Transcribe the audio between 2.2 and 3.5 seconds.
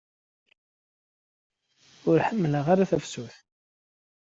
ḥemmleɣ ara tafsut.